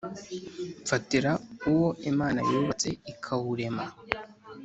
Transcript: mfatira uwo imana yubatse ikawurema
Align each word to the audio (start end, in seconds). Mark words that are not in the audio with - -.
mfatira 0.83 1.31
uwo 1.69 1.87
imana 2.11 2.39
yubatse 2.49 2.89
ikawurema 3.11 3.85